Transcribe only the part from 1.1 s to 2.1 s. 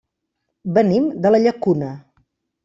de la Llacuna.